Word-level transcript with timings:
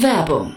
Werbung 0.00 0.56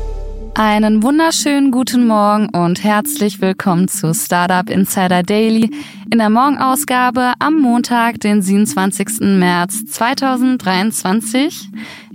Einen 0.53 1.01
wunderschönen 1.01 1.71
guten 1.71 2.05
Morgen 2.05 2.49
und 2.49 2.83
herzlich 2.83 3.39
willkommen 3.39 3.87
zu 3.87 4.13
Startup 4.13 4.69
Insider 4.69 5.23
Daily 5.23 5.71
in 6.11 6.17
der 6.17 6.29
Morgenausgabe 6.29 7.33
am 7.39 7.59
Montag, 7.59 8.19
den 8.19 8.41
27. 8.41 9.21
März 9.21 9.85
2023. 9.85 11.69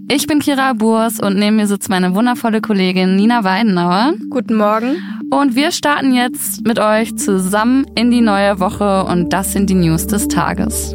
Ich 0.09 0.27
bin 0.27 0.41
Kira 0.41 0.75
Burs 0.75 1.19
und 1.19 1.37
neben 1.37 1.57
mir 1.57 1.67
sitzt 1.67 1.89
meine 1.89 2.15
wundervolle 2.15 2.61
Kollegin 2.61 3.17
Nina 3.17 3.43
Weidenauer. 3.43 4.13
Guten 4.29 4.57
Morgen. 4.57 4.97
Und 5.31 5.57
wir 5.57 5.73
starten 5.73 6.13
jetzt 6.15 6.65
mit 6.67 6.79
euch 6.79 7.17
zusammen 7.17 7.87
in 7.97 8.11
die 8.11 8.21
neue 8.21 8.61
Woche 8.61 9.05
und 9.05 9.33
das 9.33 9.53
sind 9.53 9.71
die 9.71 9.75
News 9.75 10.07
des 10.07 10.29
Tages. 10.29 10.95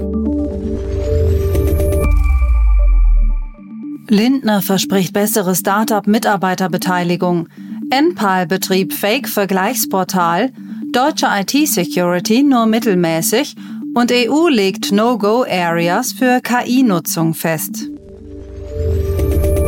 Lindner 4.11 4.61
verspricht 4.61 5.13
bessere 5.13 5.55
Startup-Mitarbeiterbeteiligung. 5.55 7.47
Enpal 7.91 8.45
betrieb 8.45 8.91
Fake-Vergleichsportal. 8.91 10.51
Deutsche 10.91 11.27
IT-Security 11.29 12.43
nur 12.43 12.65
mittelmäßig. 12.65 13.55
Und 13.95 14.11
EU 14.11 14.49
legt 14.49 14.91
No-Go-Areas 14.91 16.11
für 16.11 16.41
KI-Nutzung 16.41 17.33
fest. 17.33 17.87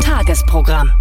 Tagesprogramm. 0.01 0.91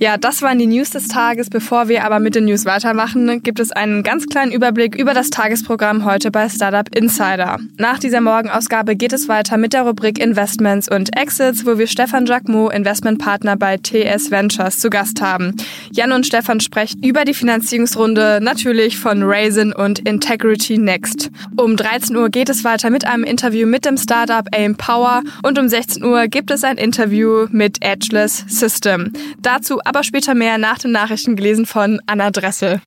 Ja, 0.00 0.16
das 0.16 0.42
waren 0.42 0.60
die 0.60 0.66
News 0.68 0.90
des 0.90 1.08
Tages. 1.08 1.50
Bevor 1.50 1.88
wir 1.88 2.04
aber 2.04 2.20
mit 2.20 2.36
den 2.36 2.44
News 2.44 2.64
weitermachen, 2.64 3.42
gibt 3.42 3.58
es 3.58 3.72
einen 3.72 4.04
ganz 4.04 4.26
kleinen 4.26 4.52
Überblick 4.52 4.94
über 4.94 5.12
das 5.12 5.30
Tagesprogramm 5.30 6.04
heute 6.04 6.30
bei 6.30 6.48
Startup 6.48 6.88
Insider. 6.94 7.58
Nach 7.78 7.98
dieser 7.98 8.20
Morgenausgabe 8.20 8.94
geht 8.94 9.12
es 9.12 9.26
weiter 9.26 9.56
mit 9.56 9.72
der 9.72 9.82
Rubrik 9.82 10.20
Investments 10.20 10.88
und 10.88 11.16
Exits, 11.16 11.66
wo 11.66 11.78
wir 11.78 11.88
Stefan 11.88 12.26
Jacquemot, 12.26 12.72
Investmentpartner 12.74 13.56
bei 13.56 13.76
TS 13.76 14.30
Ventures, 14.30 14.78
zu 14.78 14.88
Gast 14.88 15.20
haben. 15.20 15.56
Jan 15.90 16.12
und 16.12 16.24
Stefan 16.24 16.60
sprechen 16.60 17.02
über 17.02 17.24
die 17.24 17.34
Finanzierungsrunde, 17.34 18.38
natürlich 18.40 18.98
von 18.98 19.24
Raisin 19.24 19.72
und 19.72 19.98
Integrity 19.98 20.78
Next. 20.78 21.28
Um 21.56 21.76
13 21.76 22.14
Uhr 22.14 22.28
geht 22.28 22.50
es 22.50 22.62
weiter 22.62 22.90
mit 22.90 23.04
einem 23.04 23.24
Interview 23.24 23.66
mit 23.66 23.84
dem 23.84 23.96
Startup 23.96 24.46
AIM 24.52 24.76
Power 24.76 25.22
und 25.42 25.58
um 25.58 25.68
16 25.68 26.04
Uhr 26.04 26.28
gibt 26.28 26.52
es 26.52 26.62
ein 26.62 26.76
Interview 26.76 27.48
mit 27.50 27.78
Edgeless 27.80 28.44
System. 28.46 29.12
Dazu 29.42 29.80
aber 29.88 30.04
später 30.04 30.34
mehr 30.34 30.58
nach 30.58 30.78
den 30.78 30.92
Nachrichten 30.92 31.34
gelesen 31.34 31.64
von 31.64 31.98
Anna 32.06 32.30
Dressel. 32.30 32.82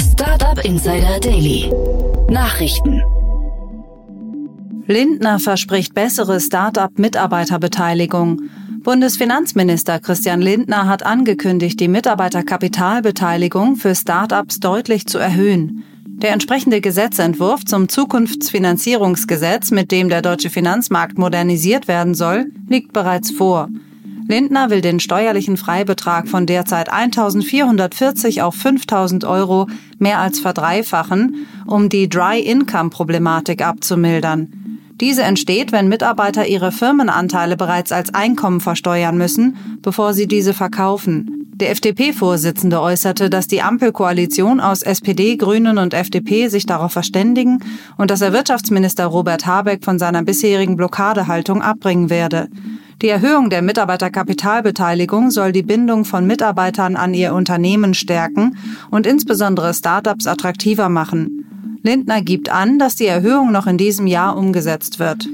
Startup 0.00 0.64
Insider 0.64 1.20
Daily. 1.20 1.70
Nachrichten. 2.30 3.02
Lindner 4.86 5.38
verspricht 5.38 5.92
bessere 5.92 6.40
Start-up-Mitarbeiterbeteiligung. 6.40 8.40
Bundesfinanzminister 8.82 10.00
Christian 10.00 10.40
Lindner 10.40 10.88
hat 10.88 11.04
angekündigt, 11.04 11.78
die 11.78 11.88
Mitarbeiterkapitalbeteiligung 11.88 13.76
für 13.76 13.94
Start-ups 13.94 14.58
deutlich 14.58 15.06
zu 15.06 15.18
erhöhen. 15.18 15.84
Der 16.06 16.32
entsprechende 16.32 16.80
Gesetzentwurf 16.80 17.66
zum 17.66 17.90
Zukunftsfinanzierungsgesetz, 17.90 19.70
mit 19.70 19.92
dem 19.92 20.08
der 20.08 20.22
deutsche 20.22 20.48
Finanzmarkt 20.48 21.18
modernisiert 21.18 21.88
werden 21.88 22.14
soll, 22.14 22.46
liegt 22.68 22.94
bereits 22.94 23.30
vor. 23.30 23.68
Lindner 24.30 24.70
will 24.70 24.80
den 24.80 25.00
steuerlichen 25.00 25.56
Freibetrag 25.56 26.28
von 26.28 26.46
derzeit 26.46 26.92
1.440 26.92 28.42
auf 28.42 28.54
5.000 28.54 29.28
Euro 29.28 29.66
mehr 29.98 30.20
als 30.20 30.38
verdreifachen, 30.38 31.48
um 31.66 31.88
die 31.88 32.08
Dry-Income-Problematik 32.08 33.66
abzumildern. 33.66 34.52
Diese 35.00 35.24
entsteht, 35.24 35.72
wenn 35.72 35.88
Mitarbeiter 35.88 36.46
ihre 36.46 36.70
Firmenanteile 36.70 37.56
bereits 37.56 37.90
als 37.90 38.14
Einkommen 38.14 38.60
versteuern 38.60 39.18
müssen, 39.18 39.56
bevor 39.82 40.14
sie 40.14 40.28
diese 40.28 40.54
verkaufen. 40.54 41.48
Der 41.54 41.72
FDP-Vorsitzende 41.72 42.80
äußerte, 42.80 43.30
dass 43.30 43.48
die 43.48 43.62
Ampelkoalition 43.62 44.60
aus 44.60 44.82
SPD, 44.82 45.38
Grünen 45.38 45.76
und 45.76 45.92
FDP 45.92 46.46
sich 46.46 46.66
darauf 46.66 46.92
verständigen 46.92 47.64
und 47.96 48.12
dass 48.12 48.20
er 48.20 48.32
Wirtschaftsminister 48.32 49.06
Robert 49.06 49.44
Habeck 49.44 49.84
von 49.84 49.98
seiner 49.98 50.22
bisherigen 50.22 50.76
Blockadehaltung 50.76 51.62
abbringen 51.62 52.10
werde. 52.10 52.48
Die 53.02 53.08
Erhöhung 53.08 53.48
der 53.48 53.62
Mitarbeiterkapitalbeteiligung 53.62 55.30
soll 55.30 55.52
die 55.52 55.62
Bindung 55.62 56.04
von 56.04 56.26
Mitarbeitern 56.26 56.96
an 56.96 57.14
ihr 57.14 57.32
Unternehmen 57.32 57.94
stärken 57.94 58.58
und 58.90 59.06
insbesondere 59.06 59.72
Startups 59.72 60.26
attraktiver 60.26 60.90
machen. 60.90 61.78
Lindner 61.82 62.20
gibt 62.20 62.50
an, 62.50 62.78
dass 62.78 62.96
die 62.96 63.06
Erhöhung 63.06 63.52
noch 63.52 63.66
in 63.66 63.78
diesem 63.78 64.06
Jahr 64.06 64.36
umgesetzt 64.36 64.98
wird. 64.98 65.26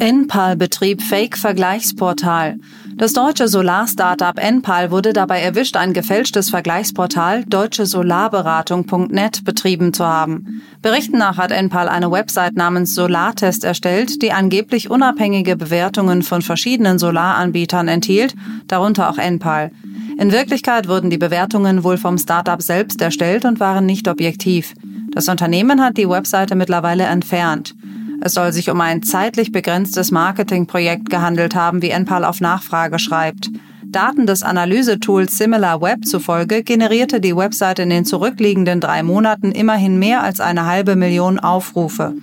Enpal 0.00 0.56
betrieb 0.56 1.00
Fake-Vergleichsportal. 1.00 2.58
Das 2.98 3.12
deutsche 3.12 3.46
Solar-Startup 3.46 4.36
Enpal 4.40 4.90
wurde 4.90 5.12
dabei 5.12 5.40
erwischt, 5.40 5.76
ein 5.76 5.92
gefälschtes 5.92 6.50
Vergleichsportal 6.50 7.44
deutschesolarberatung.net 7.44 9.44
betrieben 9.44 9.92
zu 9.92 10.04
haben. 10.04 10.62
Berichten 10.82 11.16
nach 11.16 11.38
hat 11.38 11.52
Enpal 11.52 11.88
eine 11.88 12.10
Website 12.10 12.56
namens 12.56 12.96
Solartest 12.96 13.62
erstellt, 13.62 14.20
die 14.20 14.32
angeblich 14.32 14.90
unabhängige 14.90 15.54
Bewertungen 15.54 16.22
von 16.22 16.42
verschiedenen 16.42 16.98
Solaranbietern 16.98 17.86
enthielt, 17.86 18.34
darunter 18.66 19.10
auch 19.10 19.18
Enpal. 19.18 19.70
In 20.18 20.32
Wirklichkeit 20.32 20.88
wurden 20.88 21.08
die 21.08 21.18
Bewertungen 21.18 21.84
wohl 21.84 21.98
vom 21.98 22.18
Startup 22.18 22.60
selbst 22.60 23.00
erstellt 23.00 23.44
und 23.44 23.60
waren 23.60 23.86
nicht 23.86 24.08
objektiv. 24.08 24.74
Das 25.12 25.28
Unternehmen 25.28 25.80
hat 25.80 25.98
die 25.98 26.08
Webseite 26.08 26.56
mittlerweile 26.56 27.04
entfernt. 27.04 27.76
Es 28.20 28.34
soll 28.34 28.52
sich 28.52 28.70
um 28.70 28.80
ein 28.80 29.02
zeitlich 29.02 29.52
begrenztes 29.52 30.10
Marketingprojekt 30.10 31.08
gehandelt 31.08 31.54
haben, 31.54 31.82
wie 31.82 31.90
Enpal 31.90 32.24
auf 32.24 32.40
Nachfrage 32.40 32.98
schreibt. 32.98 33.50
Daten 33.84 34.26
des 34.26 34.42
Analysetools 34.42 35.38
SimilarWeb 35.38 36.04
zufolge 36.04 36.62
generierte 36.62 37.20
die 37.20 37.34
Website 37.34 37.78
in 37.78 37.90
den 37.90 38.04
zurückliegenden 38.04 38.80
drei 38.80 39.02
Monaten 39.02 39.52
immerhin 39.52 39.98
mehr 39.98 40.22
als 40.22 40.40
eine 40.40 40.66
halbe 40.66 40.94
Million 40.94 41.38
Aufrufe. 41.38 42.14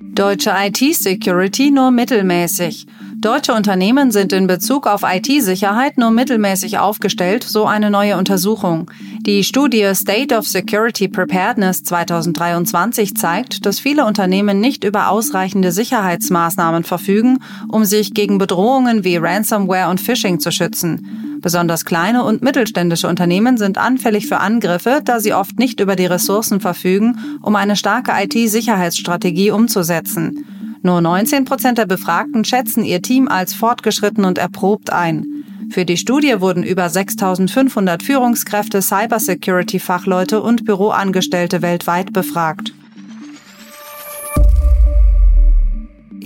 Deutsche 0.00 0.52
IT-Security 0.52 1.70
nur 1.70 1.90
mittelmäßig. 1.92 2.86
Deutsche 3.20 3.52
Unternehmen 3.52 4.12
sind 4.12 4.32
in 4.32 4.46
Bezug 4.46 4.86
auf 4.86 5.02
IT-Sicherheit 5.02 5.98
nur 5.98 6.12
mittelmäßig 6.12 6.78
aufgestellt, 6.78 7.42
so 7.42 7.66
eine 7.66 7.90
neue 7.90 8.16
Untersuchung. 8.16 8.88
Die 9.26 9.42
Studie 9.42 9.90
State 9.94 10.36
of 10.36 10.46
Security 10.46 11.08
Preparedness 11.08 11.82
2023 11.82 13.16
zeigt, 13.16 13.66
dass 13.66 13.80
viele 13.80 14.06
Unternehmen 14.06 14.60
nicht 14.60 14.84
über 14.84 15.10
ausreichende 15.10 15.72
Sicherheitsmaßnahmen 15.72 16.84
verfügen, 16.84 17.40
um 17.66 17.84
sich 17.84 18.14
gegen 18.14 18.38
Bedrohungen 18.38 19.02
wie 19.02 19.16
Ransomware 19.16 19.90
und 19.90 20.00
Phishing 20.00 20.38
zu 20.38 20.52
schützen. 20.52 21.38
Besonders 21.40 21.84
kleine 21.84 22.22
und 22.22 22.42
mittelständische 22.42 23.08
Unternehmen 23.08 23.56
sind 23.56 23.78
anfällig 23.78 24.28
für 24.28 24.38
Angriffe, 24.38 25.00
da 25.04 25.18
sie 25.18 25.34
oft 25.34 25.58
nicht 25.58 25.80
über 25.80 25.96
die 25.96 26.06
Ressourcen 26.06 26.60
verfügen, 26.60 27.18
um 27.42 27.56
eine 27.56 27.74
starke 27.74 28.12
IT-Sicherheitsstrategie 28.12 29.50
umzusetzen. 29.50 30.44
Nur 30.88 31.02
19 31.02 31.44
Prozent 31.44 31.76
der 31.76 31.84
Befragten 31.84 32.46
schätzen 32.46 32.82
ihr 32.82 33.02
Team 33.02 33.28
als 33.28 33.52
fortgeschritten 33.52 34.24
und 34.24 34.38
erprobt 34.38 34.90
ein. 34.90 35.44
Für 35.68 35.84
die 35.84 35.98
Studie 35.98 36.40
wurden 36.40 36.62
über 36.62 36.88
6500 36.88 38.02
Führungskräfte, 38.02 38.80
Cybersecurity-Fachleute 38.80 40.40
und 40.40 40.64
Büroangestellte 40.64 41.60
weltweit 41.60 42.14
befragt. 42.14 42.72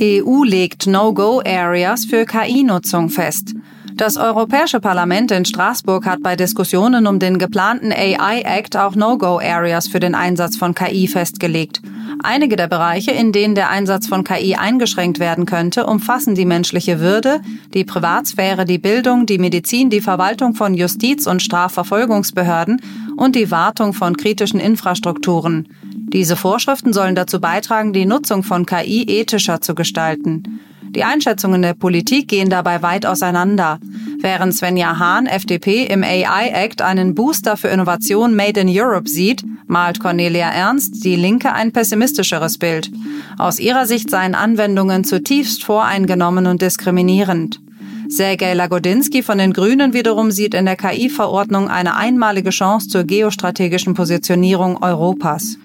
EU 0.00 0.44
legt 0.44 0.86
No-Go-Areas 0.86 2.04
für 2.04 2.24
KI-Nutzung 2.24 3.08
fest. 3.08 3.56
Das 3.96 4.16
Europäische 4.16 4.78
Parlament 4.78 5.32
in 5.32 5.44
Straßburg 5.44 6.06
hat 6.06 6.22
bei 6.22 6.36
Diskussionen 6.36 7.08
um 7.08 7.18
den 7.18 7.40
geplanten 7.40 7.90
AI-Act 7.92 8.76
auch 8.76 8.94
No-Go-Areas 8.94 9.88
für 9.88 9.98
den 9.98 10.14
Einsatz 10.14 10.56
von 10.56 10.72
KI 10.76 11.08
festgelegt. 11.08 11.82
Einige 12.24 12.54
der 12.54 12.68
Bereiche, 12.68 13.10
in 13.10 13.32
denen 13.32 13.56
der 13.56 13.70
Einsatz 13.70 14.06
von 14.06 14.22
KI 14.22 14.54
eingeschränkt 14.54 15.18
werden 15.18 15.44
könnte, 15.44 15.86
umfassen 15.86 16.36
die 16.36 16.44
menschliche 16.44 17.00
Würde, 17.00 17.40
die 17.74 17.84
Privatsphäre, 17.84 18.64
die 18.64 18.78
Bildung, 18.78 19.26
die 19.26 19.38
Medizin, 19.38 19.90
die 19.90 20.00
Verwaltung 20.00 20.54
von 20.54 20.74
Justiz- 20.74 21.26
und 21.26 21.42
Strafverfolgungsbehörden 21.42 22.80
und 23.16 23.34
die 23.34 23.50
Wartung 23.50 23.92
von 23.92 24.16
kritischen 24.16 24.60
Infrastrukturen. 24.60 25.68
Diese 26.12 26.36
Vorschriften 26.36 26.92
sollen 26.92 27.14
dazu 27.14 27.40
beitragen, 27.40 27.92
die 27.92 28.06
Nutzung 28.06 28.44
von 28.44 28.66
KI 28.66 29.02
ethischer 29.08 29.60
zu 29.60 29.74
gestalten. 29.74 30.60
Die 30.94 31.04
Einschätzungen 31.04 31.62
der 31.62 31.72
Politik 31.72 32.28
gehen 32.28 32.50
dabei 32.50 32.82
weit 32.82 33.06
auseinander. 33.06 33.78
Während 34.20 34.54
Svenja 34.54 34.98
Hahn, 34.98 35.26
FDP, 35.26 35.84
im 35.84 36.04
AI-Act 36.04 36.82
einen 36.82 37.14
Booster 37.14 37.56
für 37.56 37.68
Innovation 37.68 38.36
Made 38.36 38.60
in 38.60 38.68
Europe 38.68 39.08
sieht, 39.08 39.42
malt 39.66 40.00
Cornelia 40.00 40.50
Ernst, 40.50 41.02
die 41.02 41.16
Linke, 41.16 41.52
ein 41.54 41.72
pessimistischeres 41.72 42.58
Bild. 42.58 42.90
Aus 43.38 43.58
ihrer 43.58 43.86
Sicht 43.86 44.10
seien 44.10 44.34
Anwendungen 44.34 45.04
zutiefst 45.04 45.64
voreingenommen 45.64 46.46
und 46.46 46.60
diskriminierend. 46.60 47.60
Sergej 48.08 48.52
Lagodinsky 48.52 49.22
von 49.22 49.38
den 49.38 49.54
Grünen 49.54 49.94
wiederum 49.94 50.30
sieht 50.30 50.52
in 50.52 50.66
der 50.66 50.76
KI-Verordnung 50.76 51.68
eine 51.68 51.96
einmalige 51.96 52.50
Chance 52.50 52.88
zur 52.88 53.04
geostrategischen 53.04 53.94
Positionierung 53.94 54.82
Europas. 54.82 55.56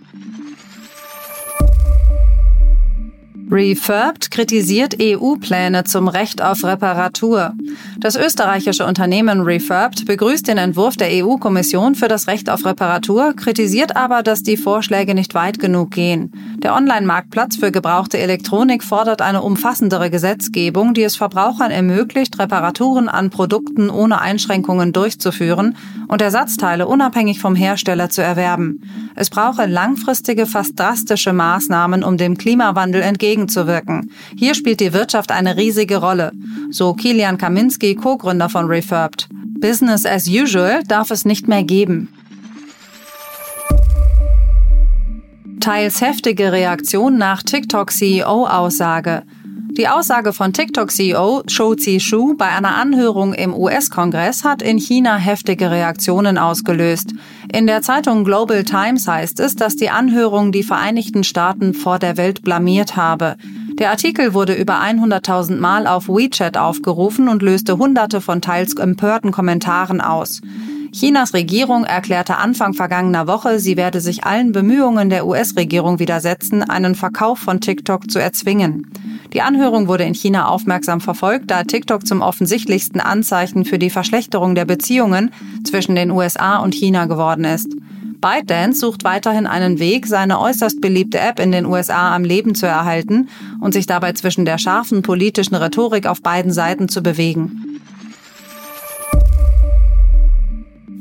Refurbed 3.50 4.30
kritisiert 4.30 4.98
EU-Pläne 5.02 5.86
zum 5.86 6.10
Recht 6.10 6.42
auf 6.42 6.66
Reparatur. 6.66 7.54
Das 7.98 8.18
österreichische 8.18 8.86
Unternehmen 8.86 9.42
Refurbed 9.42 10.06
begrüßt 10.06 10.48
den 10.48 10.58
Entwurf 10.58 10.98
der 10.98 11.10
EU-Kommission 11.12 11.96
für 11.96 12.10
das 12.10 12.28
Recht 12.28 12.50
auf 12.50 12.66
Reparatur, 12.66 13.34
kritisiert 13.34 13.96
aber, 13.96 14.22
dass 14.22 14.44
die 14.44 14.58
Vorschläge 14.58 15.16
nicht 15.16 15.34
weit 15.34 15.60
genug 15.60 15.92
gehen. 15.92 16.32
Der 16.64 16.74
Online-Marktplatz 16.74 17.58
für 17.58 17.72
gebrauchte 17.72 18.18
Elektronik 18.18 18.84
fordert 18.84 19.22
eine 19.22 19.44
umfassendere 19.44 20.10
Gesetzgebung, 20.10 20.96
die 20.96 21.04
es 21.04 21.16
Verbrauchern 21.16 21.70
ermöglicht, 21.70 22.40
Reparaturen 22.40 23.10
an 23.10 23.30
Produkten 23.30 23.92
ohne 23.92 24.22
Einschränkungen 24.22 24.92
durchzuführen 24.92 25.78
und 26.08 26.20
Ersatzteile 26.20 26.88
unabhängig 26.88 27.40
vom 27.40 27.54
Hersteller 27.56 28.10
zu 28.10 28.24
erwerben. 28.24 28.82
Es 29.16 29.30
brauche 29.30 29.68
langfristige, 29.68 30.48
fast 30.48 30.80
drastische 30.80 31.32
Maßnahmen, 31.32 32.04
um 32.04 32.18
dem 32.18 32.40
Klimawandel 32.40 33.04
entgegenzuwirken. 33.04 34.10
Hier 34.36 34.56
spielt 34.56 34.80
die 34.80 34.94
Wirtschaft 34.94 35.32
eine 35.32 35.58
riesige 35.58 35.98
Rolle, 35.98 36.32
so 36.72 36.96
Kilian 36.96 37.38
Kaminski, 37.38 37.94
Co-Gründer 37.94 38.50
von 38.50 38.66
Refurbed. 38.66 39.30
Business 39.60 40.08
as 40.08 40.28
usual 40.28 40.84
darf 40.84 41.12
es 41.12 41.24
nicht 41.24 41.48
mehr 41.48 41.64
geben. 41.64 42.10
Teils 45.68 46.00
heftige 46.00 46.54
Reaktion 46.54 47.18
nach 47.18 47.44
TikTok-CEO-Aussage. 47.44 49.24
Die 49.78 49.90
Aussage 49.90 50.32
von 50.32 50.54
TikTok-CEO 50.54 51.44
Shou 51.48 51.76
Zi-Shu 51.76 52.38
bei 52.38 52.48
einer 52.48 52.78
Anhörung 52.78 53.34
im 53.34 53.54
US-Kongress 53.54 54.46
hat 54.46 54.62
in 54.62 54.78
China 54.78 55.18
heftige 55.18 55.70
Reaktionen 55.70 56.38
ausgelöst. 56.38 57.12
In 57.52 57.68
der 57.68 57.82
Zeitung 57.82 58.24
Global 58.24 58.64
Times 58.64 59.10
heißt 59.10 59.42
es, 59.42 59.58
dass 59.58 59.76
die 59.76 59.90
Anhörung 59.90 60.54
die 60.54 60.64
Vereinigten 60.64 61.26
Staaten 61.26 61.74
vor 61.74 62.00
der 62.00 62.16
Welt 62.16 62.44
blamiert 62.44 62.96
habe. 62.96 63.36
Der 63.78 63.90
Artikel 63.90 64.34
wurde 64.34 64.54
über 64.54 64.82
100.000 64.82 65.58
Mal 65.58 65.86
auf 65.86 66.08
WeChat 66.08 66.58
aufgerufen 66.58 67.28
und 67.28 67.42
löste 67.42 67.78
hunderte 67.78 68.22
von 68.22 68.42
teils 68.42 68.74
empörten 68.76 69.34
Kommentaren 69.34 70.00
aus. 70.00 70.40
Chinas 70.92 71.34
Regierung 71.34 71.84
erklärte 71.84 72.38
Anfang 72.38 72.74
vergangener 72.74 73.28
Woche, 73.28 73.60
sie 73.60 73.78
werde 73.78 74.02
sich 74.02 74.24
allen 74.24 74.52
Bemühungen 74.52 75.10
der 75.10 75.28
US-Regierung 75.28 76.00
widersetzen, 76.00 76.64
einen 76.64 76.96
Verkauf 76.96 77.40
von 77.40 77.62
TikTok 77.62 78.10
zu 78.10 78.20
erzwingen. 78.20 78.88
Die 79.34 79.42
Anhörung 79.42 79.88
wurde 79.88 80.06
in 80.06 80.14
China 80.14 80.48
aufmerksam 80.48 81.02
verfolgt, 81.02 81.52
da 81.52 81.64
TikTok 81.64 82.08
zum 82.08 82.22
offensichtlichsten 82.22 83.02
Anzeichen 83.02 83.66
für 83.66 83.78
die 83.78 83.90
Verschlechterung 83.90 84.56
der 84.56 84.66
Beziehungen 84.66 85.32
zwischen 85.64 85.96
den 85.96 86.12
USA 86.12 86.58
und 86.58 86.74
China 86.74 87.06
geworden 87.06 87.44
ist. 87.44 87.70
ByteDance 88.20 88.80
sucht 88.80 89.04
weiterhin 89.04 89.46
einen 89.46 89.80
Weg, 89.80 90.08
seine 90.08 90.40
äußerst 90.40 90.82
beliebte 90.82 91.20
App 91.20 91.40
in 91.40 91.52
den 91.52 91.66
USA 91.66 92.16
am 92.16 92.24
Leben 92.24 92.56
zu 92.56 92.66
erhalten 92.66 93.30
und 93.62 93.74
sich 93.74 93.86
dabei 93.86 94.14
zwischen 94.14 94.46
der 94.46 94.58
scharfen 94.58 95.04
politischen 95.04 95.56
Rhetorik 95.56 96.08
auf 96.08 96.22
beiden 96.22 96.52
Seiten 96.52 96.90
zu 96.90 97.04
bewegen. 97.04 97.67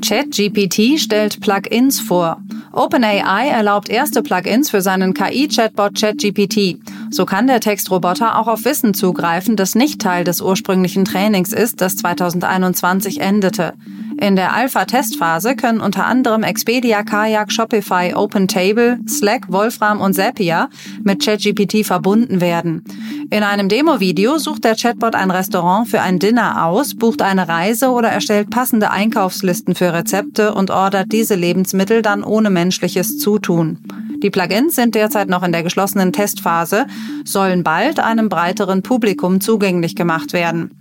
ChatGPT 0.07 0.97
stellt 0.97 1.41
Plugins 1.41 1.99
vor. 1.99 2.41
OpenAI 2.71 3.49
erlaubt 3.49 3.89
erste 3.89 4.23
Plugins 4.23 4.69
für 4.69 4.79
seinen 4.79 5.13
KI-Chatbot 5.13 5.99
ChatGPT. 5.99 6.77
So 7.09 7.25
kann 7.25 7.47
der 7.47 7.59
Textroboter 7.59 8.39
auch 8.39 8.47
auf 8.47 8.63
Wissen 8.63 8.93
zugreifen, 8.93 9.57
das 9.57 9.75
nicht 9.75 9.99
Teil 9.99 10.23
des 10.23 10.39
ursprünglichen 10.39 11.03
Trainings 11.03 11.51
ist, 11.51 11.81
das 11.81 11.97
2021 11.97 13.19
endete. 13.19 13.73
In 14.19 14.37
der 14.37 14.53
Alpha-Testphase 14.53 15.57
können 15.57 15.81
unter 15.81 16.05
anderem 16.05 16.43
Expedia, 16.43 17.03
Kayak, 17.03 17.51
Shopify, 17.51 18.13
OpenTable, 18.15 18.99
Slack, 19.09 19.51
Wolfram 19.51 19.99
und 19.99 20.13
Zapier 20.13 20.69
mit 21.03 21.23
ChatGPT 21.23 21.85
verbunden 21.85 22.39
werden. 22.39 22.85
In 23.29 23.43
einem 23.43 23.67
Demo-Video 23.67 24.37
sucht 24.37 24.63
der 24.63 24.75
Chatbot 24.75 25.13
ein 25.13 25.31
Restaurant 25.31 25.89
für 25.89 25.99
ein 25.99 26.17
Dinner 26.17 26.65
aus, 26.65 26.95
bucht 26.95 27.21
eine 27.21 27.49
Reise 27.49 27.89
oder 27.89 28.07
erstellt 28.07 28.49
passende 28.49 28.89
Einkaufslisten 28.89 29.75
für 29.75 29.91
Rezepte 29.91 30.53
und 30.53 30.71
ordert 30.71 31.11
diese 31.11 31.35
Lebensmittel 31.35 32.01
dann 32.01 32.23
ohne 32.23 32.49
menschliches 32.49 33.17
Zutun. 33.17 33.79
Die 34.23 34.29
Plugins 34.29 34.75
sind 34.75 34.95
derzeit 34.95 35.27
noch 35.27 35.43
in 35.43 35.51
der 35.51 35.63
geschlossenen 35.63 36.13
Testphase, 36.13 36.87
sollen 37.25 37.63
bald 37.63 37.99
einem 37.99 38.29
breiteren 38.29 38.81
Publikum 38.81 39.41
zugänglich 39.41 39.95
gemacht 39.95 40.31
werden. 40.31 40.71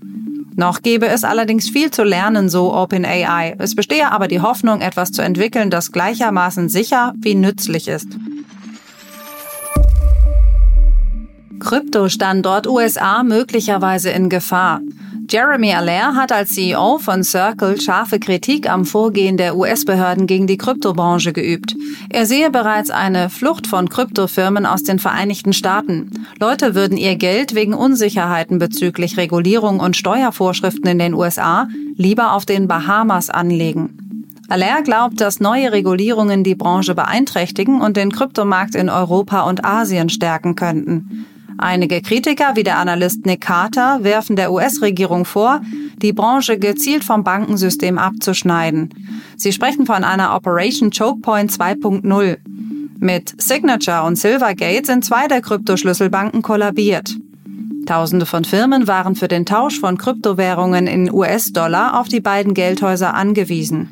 Noch 0.55 0.83
gäbe 0.83 1.09
es 1.09 1.25
allerdings 1.25 1.69
viel 1.69 1.91
zu 1.91 2.05
lernen, 2.05 2.49
so 2.49 2.73
OpenAI. 2.73 3.57
Es 3.59 3.75
bestehe 3.75 4.11
aber 4.13 4.29
die 4.29 4.41
Hoffnung, 4.41 4.83
etwas 4.83 5.11
zu 5.11 5.21
entwickeln, 5.21 5.69
das 5.69 5.91
gleichermaßen 5.91 6.69
sicher 6.69 7.13
wie 7.19 7.35
nützlich 7.35 7.89
ist. 7.89 8.17
Kryptostandort 11.67 12.69
USA 12.69 13.25
möglicherweise 13.25 14.11
in 14.11 14.29
Gefahr. 14.29 14.81
Jeremy 15.29 15.75
Allaire 15.75 16.15
hat 16.15 16.31
als 16.31 16.51
CEO 16.51 16.99
von 16.99 17.25
Circle 17.25 17.81
scharfe 17.81 18.21
Kritik 18.21 18.71
am 18.71 18.85
Vorgehen 18.85 19.37
der 19.37 19.57
US-Behörden 19.57 20.29
gegen 20.29 20.47
die 20.47 20.59
Kryptobranche 20.59 21.33
geübt. 21.33 21.75
Er 22.09 22.25
sehe 22.25 22.53
bereits 22.53 22.91
eine 22.91 23.31
Flucht 23.31 23.67
von 23.67 23.89
Kryptofirmen 23.89 24.65
aus 24.65 24.85
den 24.85 25.01
Vereinigten 25.01 25.53
Staaten. 25.53 26.25
Leute 26.39 26.77
würden 26.77 26.97
ihr 26.97 27.17
Geld 27.17 27.57
wegen 27.57 27.75
Unsicherheiten 27.75 28.61
bezüglich 28.61 29.17
Regulierung 29.17 29.81
und 29.81 29.97
Steuervorschriften 29.97 30.89
in 30.89 31.01
den 31.01 31.15
USA 31.15 31.67
lieber 31.97 32.35
auf 32.35 32.47
den 32.47 32.69
Bahamas 32.69 33.29
anlegen. 33.29 34.23
Allaire 34.49 34.85
glaubt, 34.85 35.21
dass 35.21 35.41
neue 35.41 35.73
Regulierungen 35.73 36.45
die 36.45 36.55
Branche 36.55 36.95
beeinträchtigen 36.95 37.81
und 37.81 37.97
den 37.97 38.13
Kryptomarkt 38.13 38.77
in 38.77 38.89
Europa 38.89 39.41
und 39.41 39.65
Asien 39.65 40.09
stärken 40.11 40.55
könnten. 40.55 41.27
Einige 41.59 42.03
Kritiker 42.03 42.55
wie 42.55 42.63
der 42.63 42.79
Analyst 42.79 43.25
Nick 43.25 43.41
Carter 43.41 44.03
werfen 44.03 44.37
der 44.37 44.53
US-Regierung 44.53 45.25
vor, 45.25 45.63
die 46.03 46.13
Branche 46.13 46.59
gezielt 46.59 47.03
vom 47.03 47.25
Bankensystem 47.25 47.99
abzuschneiden. 47.99 48.91
Sie 49.37 49.53
sprechen 49.53 49.87
von 49.87 50.05
einer 50.05 50.35
Operation 50.35 50.91
Choke 50.91 51.21
Point 51.21 51.51
2.0. 51.51 52.37
Mit 52.99 53.41
Signature 53.41 54.05
und 54.05 54.17
Silvergate 54.17 54.87
sind 54.87 55.05
zwei 55.05 55.29
der 55.29 55.41
Kryptoschlüsselbanken 55.41 56.43
kollabiert. 56.43 57.15
Tausende 57.87 58.27
von 58.27 58.45
Firmen 58.45 58.87
waren 58.87 59.15
für 59.15 59.29
den 59.29 59.47
Tausch 59.47 59.81
von 59.81 59.97
Kryptowährungen 59.97 60.87
in 60.87 61.13
US-Dollar 61.13 62.01
auf 62.01 62.09
die 62.09 62.21
beiden 62.21 62.53
Geldhäuser 62.53 63.15
angewiesen. 63.15 63.89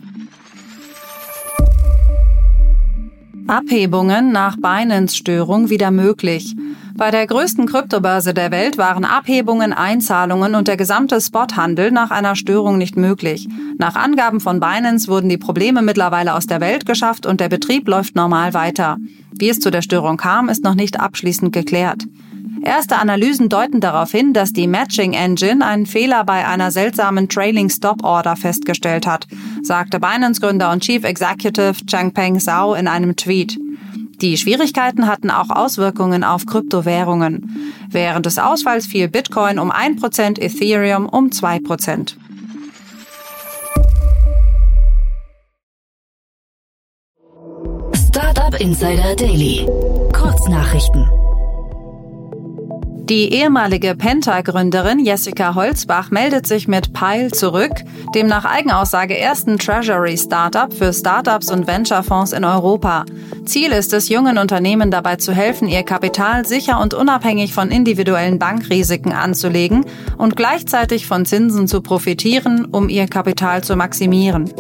Abhebungen 3.46 4.32
nach 4.32 4.56
Binance-Störung 4.56 5.68
wieder 5.68 5.90
möglich. 5.90 6.56
Bei 6.96 7.10
der 7.10 7.26
größten 7.26 7.66
Kryptobörse 7.66 8.34
der 8.34 8.52
Welt 8.52 8.78
waren 8.78 9.04
Abhebungen, 9.04 9.72
Einzahlungen 9.72 10.54
und 10.54 10.68
der 10.68 10.76
gesamte 10.76 11.20
Spothandel 11.20 11.90
nach 11.90 12.12
einer 12.12 12.36
Störung 12.36 12.78
nicht 12.78 12.96
möglich. 12.96 13.48
Nach 13.78 13.96
Angaben 13.96 14.38
von 14.38 14.60
Binance 14.60 15.08
wurden 15.08 15.28
die 15.28 15.36
Probleme 15.36 15.82
mittlerweile 15.82 16.34
aus 16.34 16.46
der 16.46 16.60
Welt 16.60 16.86
geschafft 16.86 17.26
und 17.26 17.40
der 17.40 17.48
Betrieb 17.48 17.88
läuft 17.88 18.14
normal 18.14 18.54
weiter. 18.54 18.98
Wie 19.32 19.48
es 19.48 19.58
zu 19.58 19.72
der 19.72 19.82
Störung 19.82 20.16
kam, 20.16 20.48
ist 20.48 20.62
noch 20.62 20.76
nicht 20.76 21.00
abschließend 21.00 21.52
geklärt. 21.52 22.04
Erste 22.62 22.96
Analysen 22.96 23.48
deuten 23.48 23.80
darauf 23.80 24.12
hin, 24.12 24.32
dass 24.32 24.52
die 24.52 24.68
Matching 24.68 25.14
Engine 25.14 25.66
einen 25.66 25.86
Fehler 25.86 26.24
bei 26.24 26.46
einer 26.46 26.70
seltsamen 26.70 27.28
Trailing 27.28 27.70
Stop 27.70 28.04
Order 28.04 28.36
festgestellt 28.36 29.06
hat, 29.06 29.26
sagte 29.62 29.98
Binance-Gründer 29.98 30.70
und 30.70 30.84
Chief 30.84 31.02
Executive 31.02 31.84
Changpeng 31.86 32.38
Zhao 32.38 32.74
in 32.74 32.86
einem 32.86 33.16
Tweet. 33.16 33.58
Die 34.20 34.36
Schwierigkeiten 34.36 35.06
hatten 35.06 35.30
auch 35.30 35.50
Auswirkungen 35.50 36.24
auf 36.24 36.46
Kryptowährungen. 36.46 37.72
Während 37.90 38.26
des 38.26 38.38
Ausfalls 38.38 38.86
fiel 38.86 39.08
Bitcoin 39.08 39.58
um 39.58 39.70
1%, 39.70 40.40
Ethereum 40.40 41.08
um 41.08 41.30
2%. 41.30 42.14
Startup 48.08 48.60
Insider 48.60 49.16
Daily. 49.16 49.66
Kurznachrichten. 50.12 51.23
Die 53.10 53.34
ehemalige 53.34 53.94
Penta-Gründerin 53.94 54.98
Jessica 54.98 55.54
Holzbach 55.54 56.10
meldet 56.10 56.46
sich 56.46 56.68
mit 56.68 56.94
Pile 56.94 57.30
zurück, 57.30 57.72
dem 58.14 58.28
nach 58.28 58.46
Eigenaussage 58.46 59.18
ersten 59.18 59.58
Treasury-Startup 59.58 60.72
für 60.72 60.90
Startups 60.90 61.50
und 61.50 61.66
Venture-Fonds 61.66 62.32
in 62.32 62.46
Europa. 62.46 63.04
Ziel 63.44 63.72
ist 63.72 63.92
es, 63.92 64.08
jungen 64.08 64.38
Unternehmen 64.38 64.90
dabei 64.90 65.16
zu 65.16 65.32
helfen, 65.32 65.68
ihr 65.68 65.82
Kapital 65.82 66.46
sicher 66.46 66.80
und 66.80 66.94
unabhängig 66.94 67.52
von 67.52 67.70
individuellen 67.70 68.38
Bankrisiken 68.38 69.12
anzulegen 69.12 69.84
und 70.16 70.34
gleichzeitig 70.34 71.06
von 71.06 71.26
Zinsen 71.26 71.68
zu 71.68 71.82
profitieren, 71.82 72.64
um 72.64 72.88
ihr 72.88 73.06
Kapital 73.06 73.62
zu 73.62 73.76
maximieren. 73.76 74.50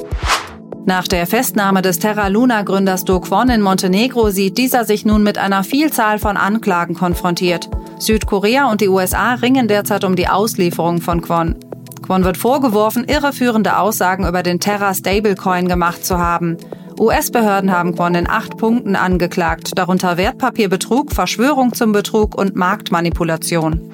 Nach 0.84 1.08
der 1.08 1.26
Festnahme 1.26 1.80
des 1.80 1.98
Terra 1.98 2.28
Luna 2.28 2.60
Gründers 2.60 3.06
Do 3.06 3.20
Kwon 3.20 3.48
in 3.48 3.62
Montenegro 3.62 4.28
sieht 4.28 4.58
dieser 4.58 4.84
sich 4.84 5.06
nun 5.06 5.22
mit 5.22 5.38
einer 5.38 5.64
Vielzahl 5.64 6.18
von 6.18 6.36
Anklagen 6.36 6.94
konfrontiert. 6.94 7.70
Südkorea 7.98 8.70
und 8.70 8.80
die 8.80 8.88
USA 8.88 9.34
ringen 9.34 9.68
derzeit 9.68 10.04
um 10.04 10.16
die 10.16 10.28
Auslieferung 10.28 11.00
von 11.00 11.20
Kwon. 11.22 11.56
Kwon 12.02 12.24
wird 12.24 12.36
vorgeworfen, 12.36 13.04
irreführende 13.04 13.78
Aussagen 13.78 14.26
über 14.26 14.42
den 14.42 14.60
Terra 14.60 14.92
Stablecoin 14.92 15.68
gemacht 15.68 16.04
zu 16.04 16.18
haben. 16.18 16.56
US-Behörden 16.98 17.72
haben 17.72 17.94
Kwon 17.94 18.14
in 18.14 18.28
acht 18.28 18.56
Punkten 18.56 18.94
angeklagt, 18.94 19.72
darunter 19.76 20.16
Wertpapierbetrug, 20.16 21.12
Verschwörung 21.12 21.72
zum 21.72 21.92
Betrug 21.92 22.36
und 22.36 22.56
Marktmanipulation. 22.56 23.90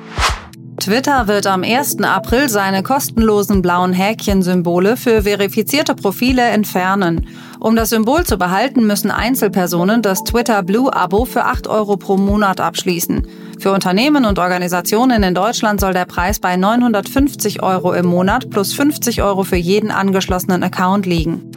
Twitter 0.81 1.29
wird 1.29 1.47
am 1.47 1.63
1. 1.63 2.03
April 2.03 2.49
seine 2.49 2.83
kostenlosen 2.83 3.61
blauen 3.61 3.93
Häkchen-Symbole 3.93 4.97
für 4.97 5.23
verifizierte 5.23 5.95
Profile 5.95 6.43
entfernen. 6.43 7.27
Um 7.61 7.77
das 7.77 7.91
Symbol 7.91 8.25
zu 8.25 8.39
behalten, 8.39 8.87
müssen 8.87 9.11
Einzelpersonen 9.11 10.01
das 10.01 10.25
Twitter 10.25 10.63
Blue-Abo 10.63 11.27
für 11.27 11.45
8 11.45 11.69
Euro 11.69 11.99
pro 11.99 12.17
Monat 12.17 12.61
abschließen. 12.61 13.27
Für 13.61 13.73
Unternehmen 13.73 14.25
und 14.25 14.39
Organisationen 14.39 15.23
in 15.23 15.35
Deutschland 15.35 15.81
soll 15.81 15.93
der 15.93 16.07
Preis 16.07 16.41
bei 16.41 16.57
950 16.57 17.63
Euro 17.63 17.93
im 17.93 18.07
Monat 18.07 18.49
plus 18.49 18.73
50 18.73 19.23
Euro 19.23 19.45
für 19.45 19.57
jeden 19.57 19.91
angeschlossenen 19.91 20.63
Account 20.63 21.05
liegen. 21.05 21.51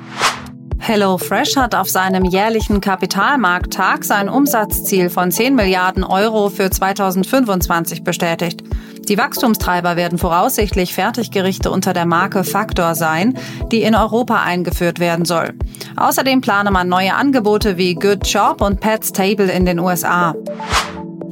HelloFresh 0.79 1.55
hat 1.55 1.75
auf 1.75 1.89
seinem 1.89 2.25
jährlichen 2.25 2.81
Kapitalmarkttag 2.81 4.03
sein 4.03 4.27
Umsatzziel 4.27 5.09
von 5.09 5.31
10 5.31 5.55
Milliarden 5.55 6.03
Euro 6.03 6.49
für 6.49 6.69
2025 6.69 8.03
bestätigt. 8.03 8.63
Die 9.07 9.17
Wachstumstreiber 9.17 9.95
werden 9.95 10.17
voraussichtlich 10.17 10.93
Fertiggerichte 10.93 11.71
unter 11.71 11.93
der 11.93 12.05
Marke 12.05 12.43
Factor 12.43 12.95
sein, 12.95 13.37
die 13.71 13.83
in 13.83 13.95
Europa 13.95 14.43
eingeführt 14.43 14.99
werden 14.99 15.23
soll. 15.23 15.53
Außerdem 15.95 16.41
plane 16.41 16.69
man 16.69 16.89
neue 16.89 17.13
Angebote 17.13 17.77
wie 17.77 17.95
Good 17.95 18.27
Job 18.27 18.59
und 18.59 18.81
Pets 18.81 19.13
Table 19.13 19.49
in 19.49 19.65
den 19.65 19.79
USA. 19.79 20.35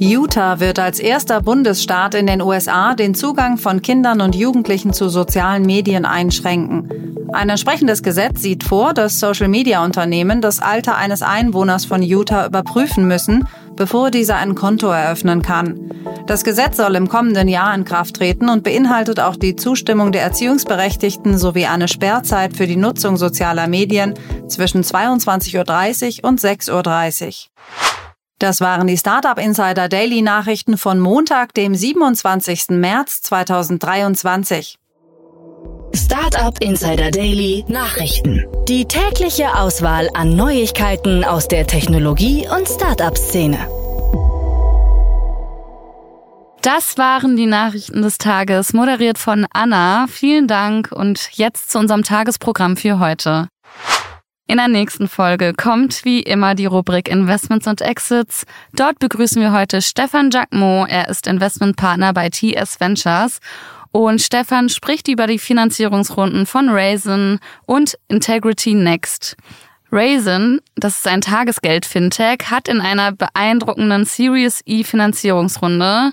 Utah 0.03 0.59
wird 0.59 0.79
als 0.79 0.97
erster 0.97 1.43
Bundesstaat 1.43 2.15
in 2.15 2.25
den 2.25 2.41
USA 2.41 2.95
den 2.95 3.13
Zugang 3.13 3.59
von 3.59 3.83
Kindern 3.83 4.19
und 4.21 4.35
Jugendlichen 4.35 4.93
zu 4.93 5.09
sozialen 5.09 5.63
Medien 5.63 6.05
einschränken. 6.05 7.29
Ein 7.33 7.49
entsprechendes 7.49 8.01
Gesetz 8.01 8.41
sieht 8.41 8.63
vor, 8.63 8.95
dass 8.95 9.19
Social-Media-Unternehmen 9.19 10.41
das 10.41 10.59
Alter 10.59 10.97
eines 10.97 11.21
Einwohners 11.21 11.85
von 11.85 12.01
Utah 12.01 12.47
überprüfen 12.47 13.07
müssen, 13.07 13.47
bevor 13.75 14.09
dieser 14.09 14.37
ein 14.37 14.55
Konto 14.55 14.87
eröffnen 14.87 15.43
kann. 15.43 15.91
Das 16.25 16.43
Gesetz 16.43 16.77
soll 16.77 16.95
im 16.95 17.07
kommenden 17.07 17.47
Jahr 17.47 17.75
in 17.75 17.85
Kraft 17.85 18.15
treten 18.15 18.49
und 18.49 18.63
beinhaltet 18.63 19.19
auch 19.19 19.35
die 19.35 19.55
Zustimmung 19.55 20.11
der 20.11 20.23
Erziehungsberechtigten 20.23 21.37
sowie 21.37 21.67
eine 21.67 21.87
Sperrzeit 21.87 22.57
für 22.57 22.65
die 22.65 22.75
Nutzung 22.75 23.17
sozialer 23.17 23.67
Medien 23.67 24.15
zwischen 24.47 24.81
22.30 24.81 26.23
Uhr 26.23 26.29
und 26.29 26.39
6.30 26.39 27.27
Uhr. 27.27 27.90
Das 28.41 28.59
waren 28.59 28.87
die 28.87 28.97
Startup 28.97 29.37
Insider 29.37 29.87
Daily 29.87 30.23
Nachrichten 30.23 30.75
von 30.75 30.99
Montag, 30.99 31.53
dem 31.53 31.75
27. 31.75 32.69
März 32.69 33.21
2023. 33.21 34.79
Startup 35.93 36.59
Insider 36.59 37.11
Daily 37.11 37.63
Nachrichten. 37.67 38.47
Die 38.67 38.85
tägliche 38.85 39.55
Auswahl 39.55 40.09
an 40.15 40.35
Neuigkeiten 40.35 41.23
aus 41.23 41.49
der 41.49 41.67
Technologie- 41.67 42.47
und 42.47 42.67
Startup-Szene. 42.67 43.59
Das 46.63 46.97
waren 46.97 47.37
die 47.37 47.45
Nachrichten 47.45 48.01
des 48.01 48.17
Tages, 48.17 48.73
moderiert 48.73 49.19
von 49.19 49.45
Anna. 49.53 50.07
Vielen 50.09 50.47
Dank 50.47 50.91
und 50.91 51.29
jetzt 51.33 51.71
zu 51.71 51.77
unserem 51.77 52.01
Tagesprogramm 52.01 52.75
für 52.75 52.97
heute. 52.97 53.49
In 54.51 54.57
der 54.57 54.67
nächsten 54.67 55.07
Folge 55.07 55.53
kommt 55.53 56.03
wie 56.03 56.19
immer 56.19 56.55
die 56.55 56.65
Rubrik 56.65 57.07
Investments 57.07 57.67
und 57.67 57.79
Exits. 57.79 58.45
Dort 58.73 58.99
begrüßen 58.99 59.41
wir 59.41 59.53
heute 59.53 59.81
Stefan 59.81 60.29
Jacquemot. 60.29 60.89
Er 60.89 61.07
ist 61.07 61.25
Investmentpartner 61.25 62.11
bei 62.11 62.29
TS 62.29 62.81
Ventures. 62.81 63.39
Und 63.93 64.21
Stefan 64.21 64.67
spricht 64.67 65.07
über 65.07 65.25
die 65.25 65.39
Finanzierungsrunden 65.39 66.45
von 66.45 66.67
Raisin 66.67 67.39
und 67.65 67.97
Integrity 68.09 68.73
Next. 68.73 69.37
Raisin, 69.89 70.59
das 70.75 70.97
ist 70.97 71.07
ein 71.07 71.21
Tagesgeld-Fintech, 71.21 72.51
hat 72.51 72.67
in 72.67 72.81
einer 72.81 73.13
beeindruckenden 73.13 74.03
Series 74.03 74.63
E 74.65 74.83
Finanzierungsrunde 74.83 76.11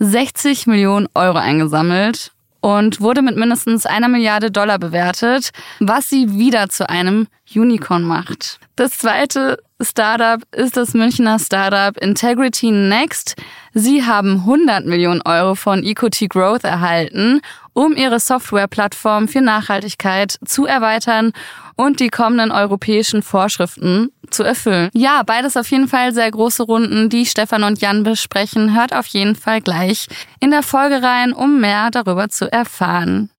60 0.00 0.66
Millionen 0.66 1.06
Euro 1.14 1.38
eingesammelt 1.38 2.32
und 2.66 3.00
wurde 3.00 3.22
mit 3.22 3.36
mindestens 3.36 3.86
einer 3.86 4.08
Milliarde 4.08 4.50
Dollar 4.50 4.80
bewertet, 4.80 5.50
was 5.78 6.10
sie 6.10 6.36
wieder 6.36 6.68
zu 6.68 6.88
einem 6.88 7.28
Unicorn 7.54 8.02
macht. 8.02 8.58
Das 8.74 8.98
zweite 8.98 9.62
Startup 9.80 10.40
ist 10.52 10.78
das 10.78 10.94
Münchner 10.94 11.38
Startup 11.38 11.96
Integrity 12.02 12.70
Next. 12.70 13.34
Sie 13.74 14.04
haben 14.04 14.40
100 14.40 14.86
Millionen 14.86 15.20
Euro 15.22 15.54
von 15.54 15.84
EcoT 15.84 16.30
Growth 16.30 16.64
erhalten, 16.64 17.42
um 17.74 17.94
ihre 17.94 18.18
Softwareplattform 18.18 19.28
für 19.28 19.42
Nachhaltigkeit 19.42 20.38
zu 20.46 20.64
erweitern 20.64 21.32
und 21.76 22.00
die 22.00 22.08
kommenden 22.08 22.52
europäischen 22.52 23.22
Vorschriften 23.22 24.10
zu 24.30 24.44
erfüllen. 24.44 24.88
Ja, 24.94 25.22
beides 25.24 25.58
auf 25.58 25.70
jeden 25.70 25.88
Fall 25.88 26.14
sehr 26.14 26.30
große 26.30 26.62
Runden, 26.62 27.10
die 27.10 27.26
Stefan 27.26 27.62
und 27.62 27.82
Jan 27.82 28.02
besprechen. 28.02 28.74
Hört 28.74 28.94
auf 28.94 29.06
jeden 29.08 29.36
Fall 29.36 29.60
gleich 29.60 30.06
in 30.40 30.50
der 30.52 30.62
Folge 30.62 31.02
rein, 31.02 31.34
um 31.34 31.60
mehr 31.60 31.90
darüber 31.90 32.30
zu 32.30 32.50
erfahren. 32.50 33.30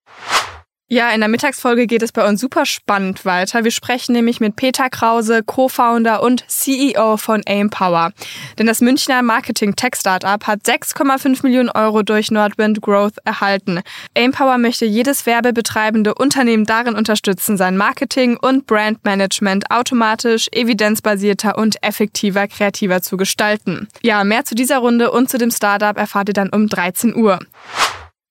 Ja, 0.89 1.09
in 1.09 1.19
der 1.19 1.27
Mittagsfolge 1.27 1.85
geht 1.85 2.01
es 2.01 2.13
bei 2.13 2.25
uns 2.25 2.39
super 2.39 2.65
spannend 2.65 3.25
weiter. 3.25 3.65
Wir 3.65 3.71
sprechen 3.71 4.13
nämlich 4.13 4.39
mit 4.39 4.55
Peter 4.55 4.89
Krause, 4.89 5.43
Co-Founder 5.43 6.23
und 6.23 6.45
CEO 6.47 7.17
von 7.17 7.41
Aimpower. 7.45 8.13
Denn 8.57 8.67
das 8.67 8.79
Münchner 8.79 9.21
Marketing-Tech-Startup 9.21 10.47
hat 10.47 10.61
6,5 10.61 11.43
Millionen 11.43 11.67
Euro 11.67 12.03
durch 12.03 12.31
Nordwind 12.31 12.81
Growth 12.81 13.15
erhalten. 13.25 13.81
Aimpower 14.15 14.57
möchte 14.57 14.85
jedes 14.85 15.25
werbebetreibende 15.25 16.15
Unternehmen 16.15 16.65
darin 16.65 16.95
unterstützen, 16.95 17.57
sein 17.57 17.75
Marketing 17.75 18.37
und 18.37 18.65
Brandmanagement 18.65 19.69
automatisch, 19.69 20.47
evidenzbasierter 20.53 21.57
und 21.57 21.83
effektiver, 21.83 22.47
kreativer 22.47 23.01
zu 23.01 23.17
gestalten. 23.17 23.89
Ja, 24.03 24.23
mehr 24.23 24.45
zu 24.45 24.55
dieser 24.55 24.77
Runde 24.77 25.11
und 25.11 25.29
zu 25.29 25.37
dem 25.37 25.51
Startup 25.51 25.97
erfahrt 25.97 26.29
ihr 26.29 26.33
dann 26.33 26.47
um 26.47 26.69
13 26.69 27.13
Uhr. 27.13 27.39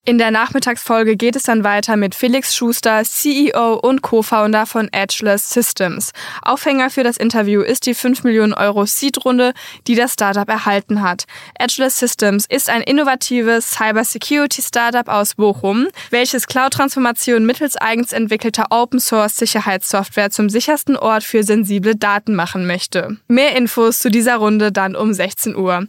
In 0.08 0.18
der 0.18 0.30
Nachmittagsfolge 0.30 1.16
geht 1.16 1.34
es 1.34 1.42
dann 1.42 1.64
weiter 1.64 1.96
mit 1.96 2.14
Felix 2.14 2.54
Schuster, 2.54 3.02
CEO 3.02 3.74
und 3.74 4.02
Co-Founder 4.02 4.64
von 4.64 4.88
Edgeless 4.92 5.50
Systems. 5.50 6.12
Aufhänger 6.42 6.90
für 6.90 7.02
das 7.02 7.16
Interview 7.16 7.60
ist 7.62 7.86
die 7.86 7.94
5 7.94 8.22
Millionen 8.22 8.54
Euro 8.54 8.86
Seed-Runde, 8.86 9.52
die 9.88 9.96
das 9.96 10.12
Startup 10.12 10.48
erhalten 10.48 11.02
hat. 11.02 11.24
Edgeless 11.58 11.98
Systems 11.98 12.46
ist 12.48 12.70
ein 12.70 12.82
innovatives 12.82 13.72
Cybersecurity-Startup 13.72 15.08
aus 15.08 15.34
Bochum, 15.34 15.88
welches 16.10 16.46
Cloud-Transformation 16.46 17.44
mittels 17.44 17.76
eigens 17.76 18.12
entwickelter 18.12 18.66
Open-Source-Sicherheitssoftware 18.70 20.30
zum 20.30 20.48
sichersten 20.48 20.96
Ort 20.96 21.24
für 21.24 21.42
sensible 21.42 21.96
Daten 21.96 22.36
machen 22.36 22.68
möchte. 22.68 23.16
Mehr 23.26 23.56
Infos 23.56 23.98
zu 23.98 24.08
dieser 24.08 24.36
Runde 24.36 24.70
dann 24.70 24.94
um 24.94 25.12
16 25.12 25.56
Uhr. 25.56 25.88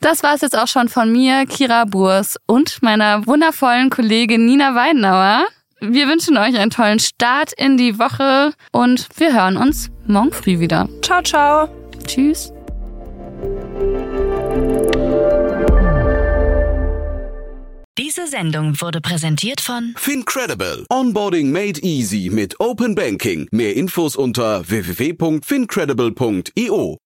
Das 0.00 0.22
war 0.22 0.34
es 0.34 0.42
jetzt 0.42 0.58
auch 0.58 0.68
schon 0.68 0.88
von 0.88 1.10
mir, 1.10 1.46
Kira 1.46 1.84
Burs 1.84 2.36
und 2.46 2.82
meiner 2.82 3.26
wundervollen 3.26 3.90
Kollegin 3.90 4.44
Nina 4.44 4.74
Weidenauer. 4.74 5.46
Wir 5.80 6.08
wünschen 6.08 6.36
euch 6.36 6.56
einen 6.56 6.70
tollen 6.70 6.98
Start 6.98 7.52
in 7.52 7.76
die 7.76 7.98
Woche 7.98 8.52
und 8.72 9.08
wir 9.16 9.34
hören 9.34 9.56
uns 9.56 9.90
morgen 10.06 10.32
früh 10.32 10.60
wieder. 10.60 10.88
Ciao, 11.02 11.22
ciao. 11.22 11.68
Tschüss. 12.06 12.52
Diese 17.96 18.26
Sendung 18.26 18.80
wurde 18.80 19.00
präsentiert 19.00 19.60
von 19.60 19.94
Fincredible. 19.96 20.84
Onboarding 20.90 21.52
made 21.52 21.80
easy 21.82 22.28
mit 22.30 22.58
Open 22.60 22.94
Banking. 22.94 23.48
Mehr 23.52 23.74
Infos 23.76 24.16
unter 24.16 24.68
www.fincredible.io. 24.68 26.98